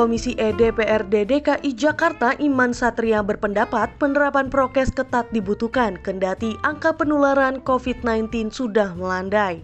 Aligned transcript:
Komisi 0.00 0.32
E 0.40 0.56
DPRD 0.56 1.28
DKI 1.28 1.76
Jakarta 1.76 2.32
Iman 2.40 2.72
Satria 2.72 3.20
berpendapat 3.20 4.00
penerapan 4.00 4.48
prokes 4.48 4.88
ketat 4.88 5.28
dibutuhkan 5.28 6.00
kendati 6.00 6.56
angka 6.64 6.96
penularan 6.96 7.60
COVID-19 7.60 8.48
sudah 8.48 8.96
melandai. 8.96 9.60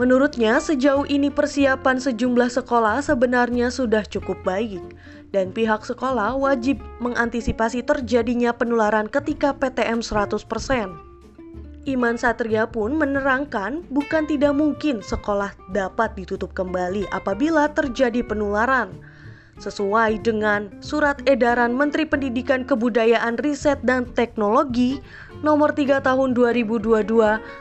Menurutnya, 0.00 0.56
sejauh 0.64 1.04
ini 1.12 1.28
persiapan 1.28 2.00
sejumlah 2.00 2.48
sekolah 2.56 3.04
sebenarnya 3.04 3.68
sudah 3.68 4.08
cukup 4.08 4.40
baik 4.48 4.80
dan 5.36 5.52
pihak 5.52 5.84
sekolah 5.84 6.40
wajib 6.40 6.80
mengantisipasi 7.04 7.84
terjadinya 7.84 8.48
penularan 8.56 9.12
ketika 9.12 9.52
PTM 9.52 10.00
100%. 10.00 10.40
Iman 11.84 12.16
Satria 12.16 12.64
pun 12.64 12.96
menerangkan 12.96 13.84
bukan 13.92 14.24
tidak 14.24 14.56
mungkin 14.56 15.04
sekolah 15.04 15.52
dapat 15.76 16.16
ditutup 16.16 16.56
kembali 16.56 17.04
apabila 17.12 17.68
terjadi 17.76 18.24
penularan. 18.24 19.12
Sesuai 19.54 20.18
dengan 20.18 20.66
surat 20.82 21.22
edaran 21.30 21.78
Menteri 21.78 22.02
Pendidikan 22.02 22.66
Kebudayaan 22.66 23.38
Riset 23.38 23.78
dan 23.86 24.10
Teknologi 24.10 24.98
nomor 25.46 25.70
3 25.70 26.02
tahun 26.02 26.34
2022 26.34 27.06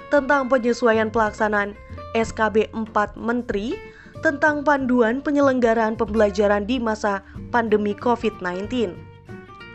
tentang 0.10 0.42
penyesuaian 0.50 1.14
pelaksanaan 1.14 1.78
SKB 2.18 2.74
4 2.74 3.14
Menteri 3.18 3.78
tentang 4.26 4.64
panduan 4.64 5.20
penyelenggaraan 5.20 5.94
pembelajaran 6.00 6.66
di 6.66 6.80
masa 6.82 7.22
pandemi 7.52 7.94
COVID-19. 7.94 8.96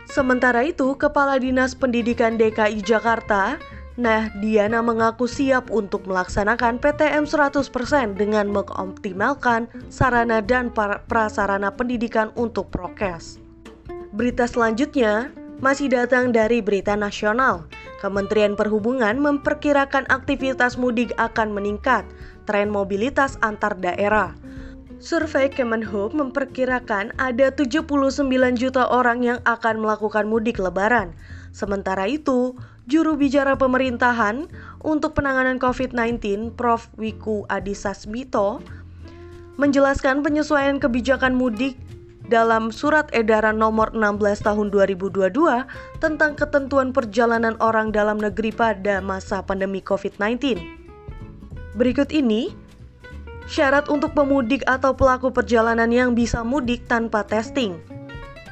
Sementara 0.09 0.65
itu, 0.65 0.97
Kepala 0.97 1.37
Dinas 1.37 1.77
Pendidikan 1.77 2.33
DKI 2.33 2.81
Jakarta, 2.81 3.61
Nah, 3.99 4.31
Diana 4.39 4.79
mengaku 4.79 5.27
siap 5.27 5.67
untuk 5.67 6.07
melaksanakan 6.07 6.79
PTM 6.79 7.27
100% 7.27 8.15
dengan 8.15 8.47
mengoptimalkan 8.47 9.67
sarana 9.91 10.39
dan 10.39 10.71
prasarana 11.11 11.67
pendidikan 11.67 12.31
untuk 12.39 12.71
prokes. 12.71 13.43
Berita 14.15 14.47
selanjutnya 14.47 15.35
masih 15.59 15.91
datang 15.91 16.31
dari 16.31 16.63
berita 16.63 16.95
nasional. 16.95 17.67
Kementerian 17.99 18.55
Perhubungan 18.55 19.19
memperkirakan 19.19 20.07
aktivitas 20.07 20.79
mudik 20.79 21.11
akan 21.19 21.51
meningkat 21.51 22.07
tren 22.47 22.71
mobilitas 22.71 23.35
antar 23.43 23.75
daerah. 23.75 24.31
Survei 25.03 25.51
Kemenhub 25.51 26.15
memperkirakan 26.15 27.11
ada 27.19 27.51
79 27.51 27.83
juta 28.55 28.87
orang 28.87 29.27
yang 29.27 29.39
akan 29.43 29.83
melakukan 29.83 30.23
mudik 30.23 30.55
lebaran. 30.55 31.11
Sementara 31.51 32.07
itu, 32.07 32.55
juru 32.89 33.13
bicara 33.13 33.53
pemerintahan 33.53 34.49
untuk 34.81 35.13
penanganan 35.13 35.61
COVID-19, 35.61 36.57
Prof. 36.57 36.89
Wiku 36.97 37.45
Adhisa 37.45 37.93
Smito, 37.93 38.59
menjelaskan 39.61 40.25
penyesuaian 40.25 40.81
kebijakan 40.81 41.37
mudik 41.37 41.77
dalam 42.29 42.73
surat 42.73 43.09
edaran 43.13 43.61
nomor 43.61 43.93
16 43.93 44.41
tahun 44.41 44.67
2022 44.73 45.29
tentang 46.01 46.31
ketentuan 46.33 46.89
perjalanan 46.89 47.53
orang 47.61 47.93
dalam 47.93 48.17
negeri 48.17 48.49
pada 48.49 49.01
masa 49.01 49.45
pandemi 49.45 49.81
COVID-19. 49.85 50.57
Berikut 51.77 52.09
ini 52.09 52.53
syarat 53.49 53.89
untuk 53.89 54.13
pemudik 54.13 54.61
atau 54.69 54.93
pelaku 54.93 55.33
perjalanan 55.33 55.89
yang 55.89 56.13
bisa 56.13 56.45
mudik 56.45 56.85
tanpa 56.85 57.25
testing. 57.25 57.77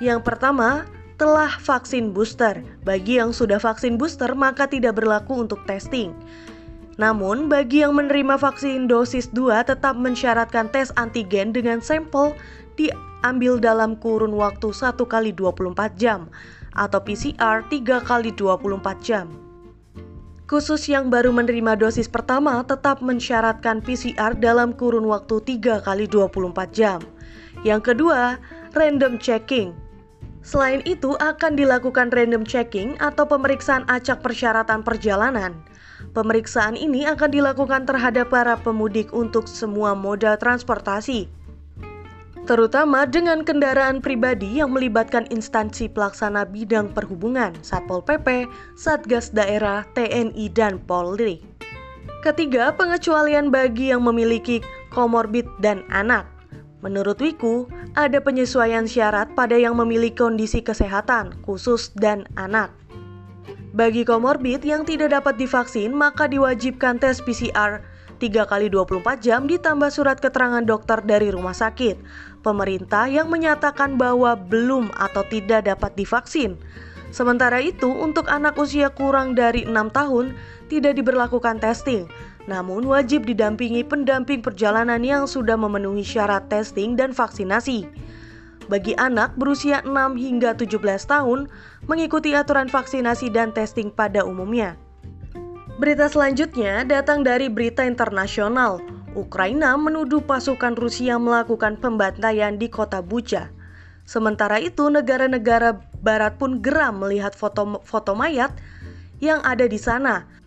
Yang 0.02 0.26
pertama, 0.26 0.86
telah 1.18 1.50
vaksin 1.62 2.14
booster. 2.14 2.62
Bagi 2.86 3.18
yang 3.18 3.34
sudah 3.34 3.58
vaksin 3.58 3.98
booster, 3.98 4.32
maka 4.38 4.70
tidak 4.70 5.02
berlaku 5.02 5.42
untuk 5.42 5.66
testing. 5.66 6.14
Namun, 6.98 7.50
bagi 7.50 7.86
yang 7.86 7.94
menerima 7.94 8.42
vaksin 8.42 8.90
dosis 8.90 9.30
2 9.34 9.66
tetap 9.66 9.98
mensyaratkan 9.98 10.70
tes 10.70 10.90
antigen 10.98 11.54
dengan 11.54 11.78
sampel 11.78 12.34
diambil 12.78 13.62
dalam 13.62 13.98
kurun 13.98 14.34
waktu 14.34 14.74
1 14.74 14.98
kali 15.06 15.34
24 15.34 15.94
jam 15.98 16.30
atau 16.74 17.02
PCR 17.02 17.66
3 17.66 18.02
kali 18.02 18.34
24 18.34 19.02
jam. 19.02 19.30
Khusus 20.48 20.88
yang 20.88 21.12
baru 21.12 21.36
menerima 21.36 21.76
dosis 21.76 22.08
pertama 22.08 22.64
tetap 22.64 23.04
mensyaratkan 23.04 23.84
PCR 23.84 24.32
dalam 24.38 24.72
kurun 24.72 25.04
waktu 25.10 25.44
3 25.44 25.84
kali 25.84 26.06
24 26.08 26.72
jam. 26.72 27.04
Yang 27.68 27.94
kedua, 27.94 28.40
random 28.72 29.20
checking. 29.20 29.87
Selain 30.48 30.80
itu 30.88 31.12
akan 31.20 31.60
dilakukan 31.60 32.08
random 32.08 32.48
checking 32.48 32.96
atau 33.04 33.28
pemeriksaan 33.28 33.84
acak 33.92 34.24
persyaratan 34.24 34.80
perjalanan. 34.80 35.60
Pemeriksaan 36.16 36.80
ini 36.80 37.04
akan 37.04 37.36
dilakukan 37.36 37.84
terhadap 37.84 38.32
para 38.32 38.56
pemudik 38.56 39.12
untuk 39.12 39.44
semua 39.44 39.92
moda 39.92 40.40
transportasi, 40.40 41.28
terutama 42.48 43.04
dengan 43.04 43.44
kendaraan 43.44 44.00
pribadi 44.00 44.64
yang 44.64 44.72
melibatkan 44.72 45.28
instansi 45.28 45.92
pelaksana 45.92 46.48
bidang 46.48 46.96
perhubungan, 46.96 47.52
Satpol 47.60 48.00
PP, 48.08 48.48
Satgas 48.80 49.36
Daerah, 49.36 49.84
TNI, 50.00 50.48
dan 50.56 50.80
Polri. 50.80 51.44
Ketiga, 52.24 52.72
pengecualian 52.72 53.52
bagi 53.52 53.92
yang 53.92 54.08
memiliki 54.08 54.64
komorbid 54.96 55.44
dan 55.60 55.84
anak. 55.92 56.37
Menurut 56.86 57.18
Wiku, 57.18 57.66
ada 57.98 58.22
penyesuaian 58.22 58.86
syarat 58.86 59.34
pada 59.34 59.58
yang 59.58 59.74
memiliki 59.74 60.22
kondisi 60.22 60.62
kesehatan 60.62 61.34
khusus 61.42 61.90
dan 61.98 62.30
anak. 62.38 62.70
Bagi 63.74 64.06
komorbid 64.06 64.62
yang 64.62 64.86
tidak 64.86 65.14
dapat 65.14 65.42
divaksin, 65.42 65.94
maka 65.94 66.30
diwajibkan 66.30 67.02
tes 67.02 67.18
PCR 67.22 67.82
3 68.18 68.50
kali 68.50 68.70
24 68.70 69.22
jam 69.22 69.46
ditambah 69.46 69.90
surat 69.94 70.18
keterangan 70.18 70.66
dokter 70.66 71.02
dari 71.06 71.30
rumah 71.30 71.54
sakit. 71.54 72.02
Pemerintah 72.42 73.06
yang 73.06 73.30
menyatakan 73.30 73.98
bahwa 73.98 74.34
belum 74.34 74.94
atau 74.98 75.22
tidak 75.26 75.70
dapat 75.70 75.94
divaksin. 75.94 76.58
Sementara 77.10 77.62
itu, 77.62 77.90
untuk 77.90 78.30
anak 78.30 78.58
usia 78.58 78.94
kurang 78.94 79.34
dari 79.34 79.66
6 79.66 79.74
tahun 79.94 80.34
tidak 80.68 80.94
diberlakukan 80.98 81.58
testing, 81.62 82.10
namun 82.48 82.88
wajib 82.88 83.28
didampingi 83.28 83.84
pendamping 83.84 84.40
perjalanan 84.40 85.04
yang 85.04 85.28
sudah 85.28 85.60
memenuhi 85.60 86.02
syarat 86.02 86.48
testing 86.48 86.96
dan 86.96 87.12
vaksinasi. 87.12 87.92
Bagi 88.72 88.96
anak 88.96 89.36
berusia 89.36 89.84
6 89.84 89.92
hingga 90.16 90.56
17 90.56 90.80
tahun, 91.08 91.52
mengikuti 91.88 92.36
aturan 92.36 92.72
vaksinasi 92.72 93.32
dan 93.32 93.52
testing 93.52 93.92
pada 93.92 94.24
umumnya. 94.24 94.80
Berita 95.78 96.08
selanjutnya 96.08 96.88
datang 96.88 97.22
dari 97.22 97.52
berita 97.52 97.84
internasional. 97.84 98.80
Ukraina 99.16 99.76
menuduh 99.76 100.24
pasukan 100.24 100.76
Rusia 100.76 101.16
melakukan 101.20 101.80
pembantaian 101.80 102.56
di 102.56 102.68
kota 102.68 103.04
Bucha. 103.04 103.52
Sementara 104.08 104.60
itu, 104.60 104.88
negara-negara 104.88 105.84
barat 106.00 106.40
pun 106.40 106.64
geram 106.64 107.04
melihat 107.04 107.36
foto-foto 107.36 108.16
mayat 108.16 108.56
yang 109.20 109.44
ada 109.44 109.68
di 109.68 109.76
sana 109.76 110.38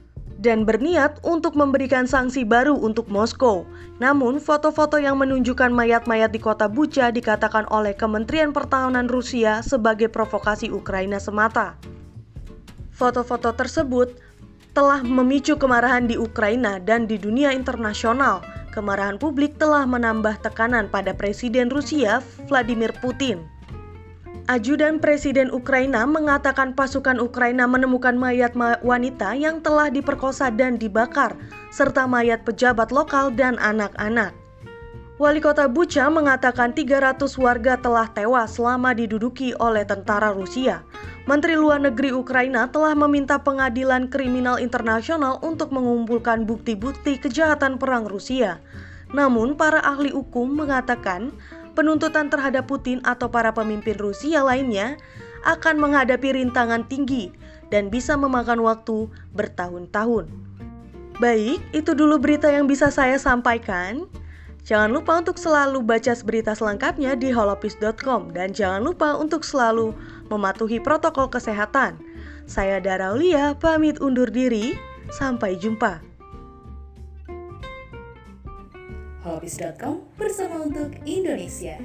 dan 0.40 0.64
berniat 0.64 1.20
untuk 1.20 1.52
memberikan 1.52 2.08
sanksi 2.08 2.48
baru 2.48 2.72
untuk 2.72 3.12
Moskow. 3.12 3.68
Namun, 4.00 4.40
foto-foto 4.40 4.96
yang 4.96 5.20
menunjukkan 5.20 5.68
mayat-mayat 5.68 6.32
di 6.32 6.40
kota 6.40 6.66
Bucha 6.66 7.12
dikatakan 7.12 7.68
oleh 7.68 7.92
Kementerian 7.92 8.56
Pertahanan 8.56 9.06
Rusia 9.06 9.60
sebagai 9.60 10.08
provokasi 10.08 10.72
Ukraina 10.72 11.20
semata. 11.20 11.76
Foto-foto 12.88 13.52
tersebut 13.52 14.16
telah 14.72 15.04
memicu 15.04 15.60
kemarahan 15.60 16.08
di 16.08 16.16
Ukraina 16.16 16.80
dan 16.80 17.04
di 17.04 17.20
dunia 17.20 17.52
internasional. 17.52 18.40
Kemarahan 18.72 19.18
publik 19.20 19.58
telah 19.60 19.84
menambah 19.84 20.40
tekanan 20.40 20.88
pada 20.88 21.12
Presiden 21.12 21.68
Rusia 21.68 22.24
Vladimir 22.48 22.94
Putin. 23.02 23.59
Ajudan 24.50 24.98
Presiden 24.98 25.46
Ukraina 25.54 26.02
mengatakan 26.10 26.74
pasukan 26.74 27.22
Ukraina 27.22 27.70
menemukan 27.70 28.18
mayat 28.18 28.58
wanita 28.82 29.38
yang 29.38 29.62
telah 29.62 29.94
diperkosa 29.94 30.50
dan 30.50 30.74
dibakar, 30.74 31.38
serta 31.70 32.10
mayat 32.10 32.42
pejabat 32.42 32.90
lokal 32.90 33.30
dan 33.30 33.54
anak-anak. 33.62 34.34
Wali 35.22 35.38
kota 35.38 35.70
Bucha 35.70 36.10
mengatakan 36.10 36.74
300 36.74 37.30
warga 37.38 37.78
telah 37.78 38.10
tewas 38.10 38.58
selama 38.58 38.90
diduduki 38.90 39.54
oleh 39.54 39.86
tentara 39.86 40.34
Rusia. 40.34 40.82
Menteri 41.30 41.54
Luar 41.54 41.78
Negeri 41.78 42.10
Ukraina 42.10 42.66
telah 42.74 42.98
meminta 42.98 43.38
pengadilan 43.38 44.10
kriminal 44.10 44.58
internasional 44.58 45.38
untuk 45.46 45.70
mengumpulkan 45.70 46.42
bukti-bukti 46.42 47.22
kejahatan 47.22 47.78
perang 47.78 48.02
Rusia. 48.02 48.58
Namun, 49.14 49.54
para 49.54 49.78
ahli 49.78 50.10
hukum 50.10 50.50
mengatakan 50.58 51.30
penuntutan 51.72 52.28
terhadap 52.28 52.66
Putin 52.66 52.98
atau 53.02 53.30
para 53.30 53.54
pemimpin 53.54 53.96
Rusia 53.96 54.42
lainnya 54.42 55.00
akan 55.46 55.80
menghadapi 55.80 56.36
rintangan 56.36 56.84
tinggi 56.86 57.32
dan 57.70 57.88
bisa 57.88 58.18
memakan 58.18 58.60
waktu 58.66 59.08
bertahun-tahun. 59.32 60.28
Baik, 61.20 61.60
itu 61.76 61.92
dulu 61.92 62.16
berita 62.16 62.48
yang 62.48 62.64
bisa 62.64 62.88
saya 62.88 63.20
sampaikan. 63.20 64.08
Jangan 64.64 64.92
lupa 64.92 65.16
untuk 65.20 65.40
selalu 65.40 65.80
baca 65.80 66.12
berita 66.24 66.52
selengkapnya 66.52 67.16
di 67.16 67.32
holopis.com 67.32 68.32
dan 68.32 68.52
jangan 68.52 68.84
lupa 68.84 69.16
untuk 69.16 69.40
selalu 69.44 69.96
mematuhi 70.28 70.80
protokol 70.80 71.32
kesehatan. 71.32 71.96
Saya 72.44 72.80
Dara 72.80 73.16
Ulia, 73.16 73.56
pamit 73.56 74.00
undur 74.00 74.28
diri. 74.28 74.76
Sampai 75.10 75.58
jumpa. 75.58 76.09
Holopis.com 79.30 80.10
bersama 80.18 80.66
untuk 80.66 80.90
Indonesia. 81.06 81.78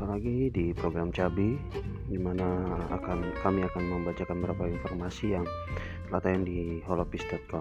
lagi 0.00 0.48
di 0.48 0.72
program 0.72 1.12
Cabi 1.12 1.60
di 2.08 2.16
mana 2.16 2.64
akan 2.88 3.36
kami 3.44 3.68
akan 3.68 3.84
membacakan 3.84 4.40
beberapa 4.40 4.64
informasi 4.64 5.36
yang 5.36 5.44
telah 6.08 6.24
tayang 6.24 6.48
di 6.48 6.80
holopis.com. 6.88 7.60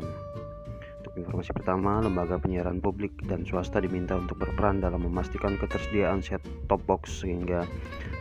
Untuk 1.03 1.13
informasi 1.19 1.51
pertama, 1.51 2.00
lembaga 2.00 2.39
penyiaran 2.39 2.80
publik 2.80 3.12
dan 3.27 3.44
swasta 3.44 3.83
diminta 3.83 4.15
untuk 4.15 4.39
berperan 4.39 4.80
dalam 4.80 5.03
memastikan 5.03 5.59
ketersediaan 5.59 6.24
set 6.24 6.39
top 6.71 6.80
box 6.88 7.27
sehingga 7.27 7.68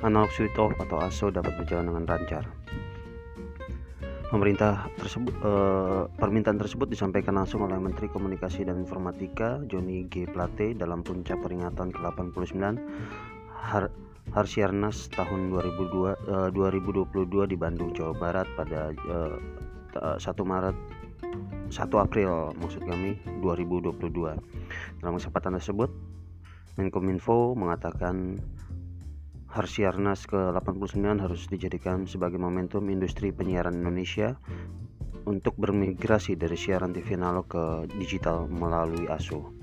analog 0.03 0.35
switch 0.35 0.59
off 0.59 0.75
atau 0.83 0.99
ASO 0.99 1.31
dapat 1.31 1.55
berjalan 1.63 1.95
dengan 1.95 2.05
lancar. 2.11 2.45
Pemerintah 4.35 4.91
tersebut 4.99 5.31
eh, 5.31 6.11
permintaan 6.19 6.59
tersebut 6.59 6.91
disampaikan 6.91 7.39
langsung 7.39 7.63
oleh 7.63 7.79
Menteri 7.79 8.11
Komunikasi 8.11 8.67
dan 8.67 8.83
Informatika 8.83 9.63
Joni 9.71 10.11
G 10.11 10.27
Plate 10.27 10.75
dalam 10.75 11.07
puncak 11.07 11.39
peringatan 11.39 11.95
ke-89 11.95 12.59
Har 13.55 13.95
Harsiarnas 14.35 15.07
tahun 15.15 15.55
2002, 15.55 16.19
eh, 16.19 16.51
2022 16.51 17.47
di 17.47 17.55
Bandung, 17.55 17.95
Jawa 17.95 18.11
Barat 18.19 18.51
pada 18.59 18.91
eh, 18.91 19.39
1 20.19 20.19
Maret 20.27 20.75
1 21.71 21.79
April 21.95 22.59
maksud 22.59 22.83
kami 22.83 23.15
2022. 23.39 24.35
Dalam 24.99 25.15
kesempatan 25.15 25.63
tersebut 25.63 25.95
Menkominfo 26.75 27.55
mengatakan 27.55 28.43
Harsiarnas 29.55 30.27
ke-89 30.27 30.99
harus 31.23 31.47
dijadikan 31.47 32.11
sebagai 32.11 32.43
momentum 32.43 32.91
industri 32.91 33.31
penyiaran 33.31 33.87
Indonesia 33.87 34.35
untuk 35.31 35.55
bermigrasi 35.55 36.35
dari 36.35 36.59
siaran 36.59 36.91
TV 36.91 37.15
analog 37.15 37.47
ke 37.47 37.65
digital 37.95 38.51
melalui 38.51 39.07
ASO. 39.07 39.55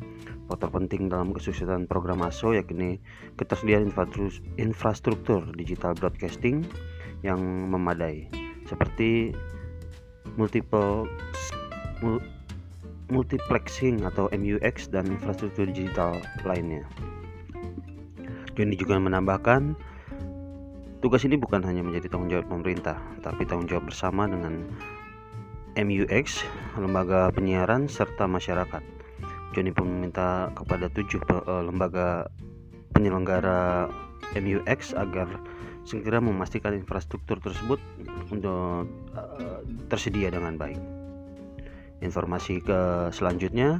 Faktor 0.47 0.71
penting 0.71 1.11
dalam 1.11 1.35
kesuksesan 1.35 1.91
program 1.91 2.23
ASO 2.23 2.55
yakni 2.55 3.03
ketersediaan 3.35 3.91
infrastruktur 4.55 5.43
digital 5.59 5.91
broadcasting 5.99 6.63
yang 7.19 7.43
memadai 7.67 8.31
seperti 8.71 9.35
multiple 10.39 11.03
multiplexing 13.11 14.07
atau 14.07 14.31
MUX 14.31 14.87
dan 14.87 15.03
infrastruktur 15.11 15.67
digital 15.67 16.15
lainnya. 16.47 16.87
Joni 18.55 18.75
juga 18.75 18.99
menambahkan, 18.99 19.75
tugas 20.99 21.23
ini 21.23 21.39
bukan 21.39 21.63
hanya 21.63 21.81
menjadi 21.81 22.11
tanggung 22.11 22.27
jawab 22.27 22.51
pemerintah, 22.51 22.99
tapi 23.23 23.47
tanggung 23.47 23.71
jawab 23.71 23.87
bersama 23.87 24.27
dengan 24.27 24.67
MUX, 25.79 26.43
lembaga 26.75 27.31
penyiaran, 27.31 27.87
serta 27.87 28.27
masyarakat. 28.27 28.83
Joni 29.55 29.71
pun 29.71 29.87
meminta 29.87 30.51
kepada 30.55 30.91
tujuh 30.91 31.19
uh, 31.31 31.63
lembaga 31.63 32.27
penyelenggara 32.91 33.87
MUX 34.35 34.95
agar 34.95 35.27
segera 35.83 36.19
memastikan 36.19 36.75
infrastruktur 36.75 37.39
tersebut 37.39 37.79
untuk 38.31 38.87
uh, 39.15 39.59
tersedia 39.87 40.31
dengan 40.31 40.59
baik. 40.59 40.79
Informasi 42.03 42.63
ke 42.63 43.11
selanjutnya, 43.15 43.79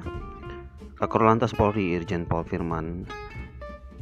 Kakor 0.96 1.26
Lantas 1.26 1.56
Polri 1.58 1.98
Irjen 1.98 2.30
Paul 2.30 2.46
Firman 2.46 3.10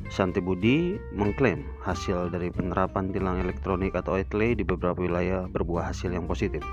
Santi 0.09 0.41
Budi 0.41 0.97
mengklaim 1.13 1.69
hasil 1.85 2.33
dari 2.33 2.49
penerapan 2.49 3.13
tilang 3.13 3.37
elektronik 3.37 3.93
atau 3.93 4.17
ETLE 4.17 4.57
di 4.57 4.65
beberapa 4.65 4.97
wilayah 4.97 5.45
berbuah 5.45 5.93
hasil 5.93 6.09
yang 6.09 6.25
positif. 6.25 6.65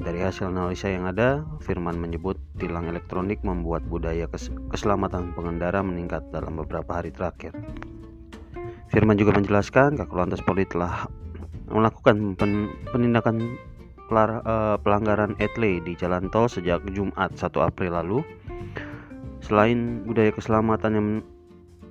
Dari 0.00 0.24
hasil 0.24 0.48
analisa 0.48 0.88
yang 0.88 1.04
ada, 1.04 1.44
Firman 1.60 2.00
menyebut 2.00 2.40
tilang 2.56 2.88
elektronik 2.88 3.44
membuat 3.44 3.84
budaya 3.84 4.24
kes 4.32 4.48
keselamatan 4.72 5.36
pengendara 5.36 5.84
meningkat 5.84 6.24
dalam 6.32 6.56
beberapa 6.56 6.96
hari 6.96 7.12
terakhir. 7.12 7.52
Firman 8.88 9.20
juga 9.20 9.36
menjelaskan 9.36 10.00
Kakor 10.00 10.24
Polri 10.40 10.64
telah 10.64 11.04
melakukan 11.68 12.32
pen 12.40 12.72
penindakan 12.88 13.60
eh, 14.10 14.76
pelanggaran 14.80 15.36
ETLE 15.36 15.84
di 15.84 15.92
jalan 16.00 16.32
tol 16.32 16.48
sejak 16.48 16.80
Jumat 16.96 17.36
1 17.36 17.52
April 17.60 17.92
lalu. 17.92 18.18
Selain 19.44 20.00
budaya 20.08 20.32
keselamatan 20.32 20.92
yang 20.96 21.08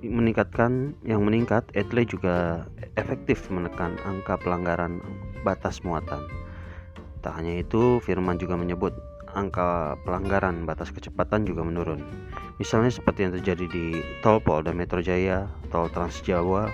meningkatkan 0.02 0.96
yang 1.04 1.24
meningkat, 1.24 1.64
Etle 1.76 2.04
juga 2.08 2.66
efektif 2.96 3.48
menekan 3.52 3.96
angka 4.04 4.40
pelanggaran 4.40 5.00
batas 5.44 5.84
muatan. 5.84 6.24
Tak 7.20 7.36
hanya 7.36 7.60
itu, 7.60 8.00
Firman 8.00 8.40
juga 8.40 8.56
menyebut 8.56 8.96
angka 9.36 9.94
pelanggaran 10.02 10.66
batas 10.66 10.90
kecepatan 10.90 11.46
juga 11.46 11.62
menurun. 11.62 12.02
Misalnya 12.58 12.90
seperti 12.90 13.28
yang 13.28 13.32
terjadi 13.36 13.64
di 13.70 13.84
Tol 14.24 14.42
Polda 14.42 14.74
Metro 14.74 15.00
Jaya, 15.00 15.46
Tol 15.70 15.88
Trans 15.92 16.20
Jawa, 16.24 16.68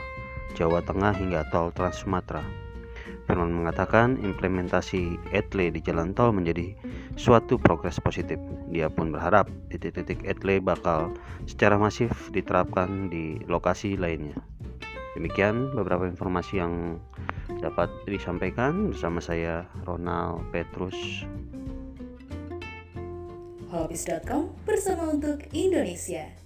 Jawa 0.56 0.80
Tengah 0.82 1.12
hingga 1.14 1.44
Tol 1.52 1.70
Trans 1.74 2.00
Sumatera. 2.00 2.65
Firman 3.26 3.50
mengatakan 3.50 4.18
implementasi 4.22 5.18
ETLE 5.34 5.74
di 5.74 5.80
jalan 5.82 6.14
tol 6.14 6.30
menjadi 6.30 6.78
suatu 7.18 7.58
progres 7.58 7.98
positif. 7.98 8.38
Dia 8.70 8.86
pun 8.86 9.10
berharap 9.10 9.50
titik-titik 9.70 10.22
ETLE 10.22 10.62
bakal 10.62 11.14
secara 11.50 11.74
masif 11.74 12.30
diterapkan 12.30 13.10
di 13.10 13.42
lokasi 13.50 13.98
lainnya. 13.98 14.38
Demikian 15.16 15.72
beberapa 15.72 16.04
informasi 16.04 16.60
yang 16.60 17.00
dapat 17.58 17.88
disampaikan 18.04 18.92
bersama 18.92 19.18
saya 19.18 19.64
Ronald 19.88 20.44
Petrus. 20.52 21.24
Hobbies.com 23.72 24.54
bersama 24.62 25.10
untuk 25.10 25.42
Indonesia. 25.50 26.45